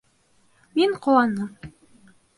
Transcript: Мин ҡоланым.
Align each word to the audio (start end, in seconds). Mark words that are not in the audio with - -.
Мин 0.79 0.97
ҡоланым. 1.05 1.71